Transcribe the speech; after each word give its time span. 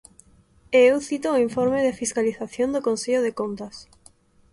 E 0.77 0.79
eu 0.91 0.97
cito 1.07 1.27
o 1.31 1.41
informe 1.47 1.79
de 1.87 1.97
fiscalización 2.01 2.69
do 2.71 2.83
Consello 2.87 3.21
de 3.27 3.35
Contas. 3.39 3.75